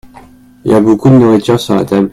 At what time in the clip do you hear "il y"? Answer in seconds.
0.65-0.73